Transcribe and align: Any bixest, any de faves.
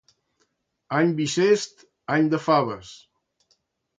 Any 0.99 1.11
bixest, 1.19 1.85
any 2.15 2.25
de 2.31 2.39
faves. 2.47 2.93